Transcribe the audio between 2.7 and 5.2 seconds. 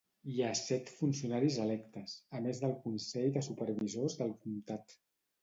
Consell de Supervisors del Comtat.